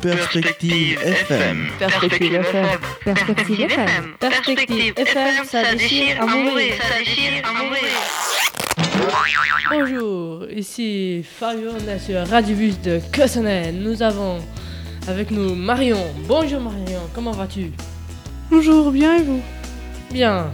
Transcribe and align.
Perspective 0.00 0.98
FM. 1.02 1.66
Perspective 1.78 2.34
FM. 2.34 2.66
Perspective 3.04 3.60
FM. 3.60 4.14
Perspective 4.20 4.92
FM, 4.96 5.44
ça 5.44 5.74
déchire 5.74 6.22
à 6.22 6.26
mourir. 6.26 6.74
ça 6.80 6.98
déchire 6.98 7.42
à 7.44 7.52
mourir. 7.52 7.82
Bonjour, 9.70 10.44
ici 10.54 11.24
Fabio, 11.38 11.70
on 11.72 11.88
est 11.88 11.98
sur 11.98 12.24
Radio 12.28 12.54
Bus 12.54 12.80
de 12.80 13.00
Cossonay. 13.12 13.72
Nous 13.72 14.02
avons 14.02 14.38
avec 15.08 15.30
nous 15.32 15.54
Marion. 15.56 16.04
Bonjour 16.28 16.60
Marion, 16.60 17.00
comment 17.14 17.32
vas-tu? 17.32 17.72
Bonjour, 18.50 18.92
bien 18.92 19.16
et 19.16 19.22
vous? 19.22 19.42
Bien. 20.12 20.52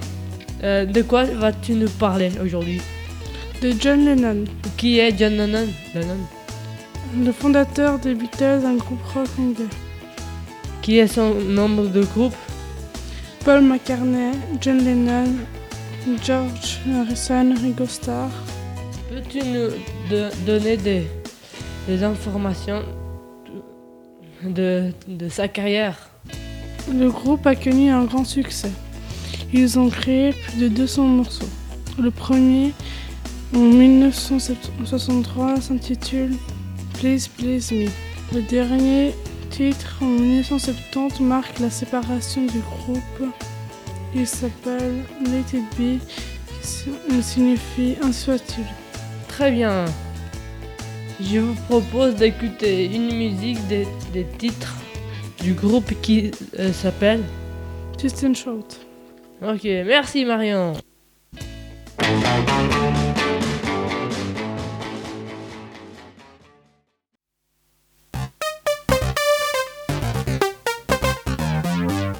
Euh, 0.62 0.86
de 0.86 1.02
quoi 1.02 1.24
vas-tu 1.24 1.72
nous 1.74 1.90
parler 1.90 2.30
aujourd'hui? 2.42 2.80
De 3.60 3.72
John 3.78 4.04
Lennon, 4.06 4.44
Qui 4.78 4.98
est 5.00 5.16
John 5.18 5.36
Lennon? 5.36 5.68
Lennon 5.94 6.18
le 7.24 7.32
fondateur 7.32 7.98
des 7.98 8.14
Beatles, 8.14 8.62
un 8.64 8.76
groupe 8.76 9.02
rock 9.14 9.28
anglais. 9.38 9.64
Qui 10.82 10.98
est 10.98 11.06
son 11.06 11.34
nombre 11.34 11.86
de 11.86 12.02
groupe 12.04 12.34
Paul 13.44 13.62
McCartney, 13.62 14.32
John 14.60 14.78
Lennon, 14.78 15.30
George 16.22 16.80
Harrison, 16.94 17.54
Ringo 17.60 17.86
Starr. 17.86 18.30
Peux-tu 19.10 19.38
nous 19.38 19.70
de- 20.10 20.30
donner 20.46 20.76
des, 20.76 21.06
des 21.88 22.02
informations 22.02 22.82
de, 24.42 24.90
de 25.08 25.28
sa 25.28 25.48
carrière? 25.48 26.10
Le 26.92 27.10
groupe 27.10 27.46
a 27.46 27.54
connu 27.54 27.90
un 27.90 28.04
grand 28.04 28.24
succès. 28.24 28.70
Ils 29.52 29.78
ont 29.78 29.88
créé 29.88 30.32
plus 30.32 30.58
de 30.60 30.68
200 30.68 31.04
morceaux. 31.04 31.48
Le 31.98 32.10
premier, 32.10 32.72
en 33.54 33.58
1963, 33.60 35.60
s'intitule 35.60 36.32
Please 37.04 37.28
Please 37.28 37.70
Me. 37.70 37.90
Le 38.32 38.40
dernier 38.40 39.12
titre, 39.50 39.98
en 40.00 40.06
1970, 40.06 41.20
marque 41.20 41.58
la 41.58 41.68
séparation 41.68 42.46
du 42.46 42.60
groupe. 42.60 43.30
Il 44.14 44.26
s'appelle 44.26 45.02
Let 45.22 45.58
It 45.58 45.64
Be, 45.78 45.98
qui 46.00 46.66
si- 46.66 47.22
signifie 47.22 47.96
soit-il. 48.10 48.64
Très 49.28 49.50
bien. 49.50 49.84
Je 51.20 51.40
vous 51.40 51.54
propose 51.68 52.14
d'écouter 52.14 52.86
une 52.86 53.14
musique 53.14 53.58
des, 53.68 53.86
des 54.14 54.24
titres 54.38 54.74
du 55.42 55.52
groupe 55.52 55.92
qui 56.00 56.30
euh, 56.58 56.72
s'appelle. 56.72 57.22
Just 58.00 58.24
and 58.24 58.32
Shout. 58.32 58.78
Ok, 59.42 59.64
merci 59.64 60.24
Marion. 60.24 60.72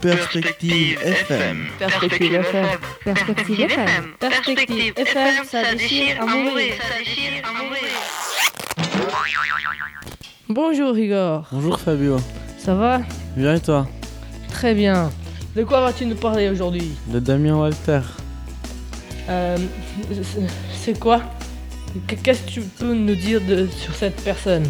Perspective 0.05 0.99
FM. 1.03 1.65
Perspective 1.79 2.35
FM. 2.35 2.67
Perspective 3.07 3.61
FM. 3.61 4.05
Perspective 4.21 4.93
FM, 4.99 5.45
ça 5.51 5.73
déchire 5.73 6.21
à 6.21 6.27
mourir. 6.27 6.75
ça 6.79 6.99
déchire 6.99 7.43
à 7.43 7.53
mourir. 7.63 7.89
Bonjour 10.51 10.99
Igor, 10.99 11.47
Bonjour 11.51 11.81
Fabio, 11.81 12.19
ça 12.59 12.75
va? 12.75 13.01
Bien 13.35 13.55
et 13.55 13.61
toi? 13.61 13.89
Très 14.51 14.75
bien. 14.75 15.11
De 15.57 15.65
quoi 15.65 15.81
vas-tu 15.81 16.05
nous 16.05 16.17
parler 16.17 16.51
aujourd'hui? 16.51 16.93
De 17.07 17.19
Damien 17.19 17.57
Walter. 17.57 18.01
Euh, 19.31 19.57
c'est- 20.13 20.41
C'est 20.85 21.01
quoi 21.01 21.23
Qu'est-ce 22.23 22.43
que 22.43 22.51
tu 22.51 22.61
peux 22.61 22.93
nous 22.93 23.15
dire 23.15 23.41
de, 23.41 23.67
sur 23.69 23.95
cette 23.95 24.23
personne? 24.23 24.67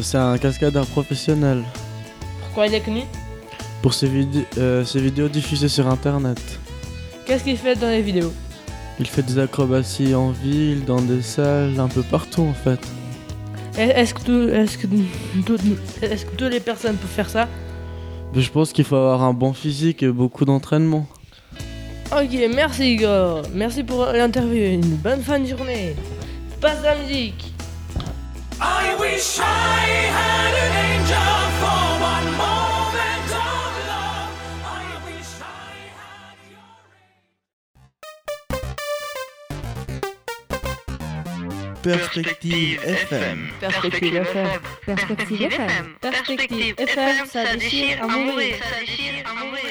C'est 0.00 0.18
un 0.18 0.36
cascadeur 0.36 0.84
professionnel 0.88 1.62
Pourquoi 2.42 2.66
il 2.66 2.74
est 2.74 2.80
connu? 2.84 3.00
Pour 3.84 3.92
ses, 3.92 4.08
vid- 4.08 4.46
euh, 4.56 4.82
ses 4.82 4.98
vidéos 4.98 5.28
diffusées 5.28 5.68
sur 5.68 5.86
internet. 5.88 6.40
Qu'est-ce 7.26 7.44
qu'il 7.44 7.58
fait 7.58 7.76
dans 7.76 7.90
les 7.90 8.00
vidéos? 8.00 8.32
Il 8.98 9.06
fait 9.06 9.20
des 9.22 9.38
acrobaties 9.38 10.14
en 10.14 10.30
ville, 10.30 10.86
dans 10.86 11.02
des 11.02 11.20
salles, 11.20 11.78
un 11.78 11.88
peu 11.88 12.02
partout 12.02 12.40
en 12.44 12.54
fait. 12.54 12.80
Est- 13.76 13.90
Est-ce 14.00 14.14
que, 14.14 14.22
tout- 14.22 14.48
est-ce 14.48 14.78
que, 14.78 14.86
tout- 15.46 15.58
que 16.00 16.36
toutes 16.38 16.50
les 16.50 16.60
personnes 16.60 16.96
peuvent 16.96 17.10
faire 17.10 17.28
ça? 17.28 17.46
Je 18.34 18.48
pense 18.48 18.72
qu'il 18.72 18.86
faut 18.86 18.96
avoir 18.96 19.22
un 19.22 19.34
bon 19.34 19.52
physique 19.52 20.02
et 20.02 20.08
beaucoup 20.08 20.46
d'entraînement. 20.46 21.06
Ok, 22.10 22.32
merci 22.54 22.94
Igor. 22.94 23.42
Merci 23.52 23.84
pour 23.84 24.06
l'interview. 24.06 24.64
Une 24.80 24.96
bonne 24.96 25.20
fin 25.20 25.38
de 25.38 25.46
journée. 25.46 25.94
Passe 26.58 26.82
la 26.82 26.94
musique. 26.96 27.52
I 28.62 28.94
wish 28.98 29.38
I 29.40 30.08
had 30.08 30.54
an 30.54 30.93
Perspective 41.84 42.80
FM. 42.82 43.50
Perspective 43.60 44.14
FM. 44.16 44.60
Perspective 44.86 45.42
FM. 45.42 45.96
Perspective 46.00 46.74
FM, 46.78 47.26
ça 47.26 47.56
déchire 47.56 48.02
à 48.02 48.06
mourir. 48.06 48.56
ça 48.56 48.80
déchire 48.80 49.22
à 49.28 49.34
mourir. 49.44 49.64